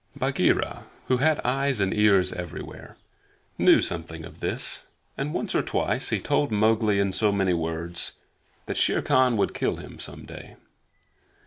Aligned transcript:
Bagheera, 0.15 0.85
who 1.09 1.17
had 1.17 1.39
eyes 1.41 1.79
and 1.79 1.93
ears 1.95 2.33
everywhere, 2.33 2.97
knew 3.59 3.83
something 3.83 4.25
of 4.25 4.39
this, 4.39 4.85
and 5.15 5.31
once 5.31 5.53
or 5.53 5.61
twice 5.61 6.09
he 6.09 6.19
told 6.19 6.51
Mowgli 6.51 6.99
in 6.99 7.13
so 7.13 7.31
many 7.31 7.53
words 7.53 8.13
that 8.65 8.77
Shere 8.77 9.03
Khan 9.03 9.37
would 9.37 9.53
kill 9.53 9.75
him 9.75 9.99
some 9.99 10.25
day. 10.25 10.55